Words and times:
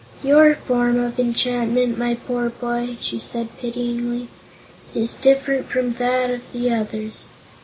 "Your 0.23 0.55
form 0.55 0.99
of 0.99 1.19
enchantment, 1.19 1.95
my 1.95 2.15
poor 2.15 2.49
boy," 2.49 2.97
she 3.01 3.19
said 3.19 3.55
pityingly, 3.59 4.29
"is 4.95 5.13
different 5.13 5.67
from 5.67 5.93
that 5.93 6.31
of 6.31 6.41
the 6.53 6.73
others. 6.73 7.27